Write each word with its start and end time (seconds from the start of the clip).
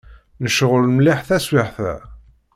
Necɣel 0.43 0.83
mliḥ 0.89 1.19
taswiɛt-a. 1.27 1.93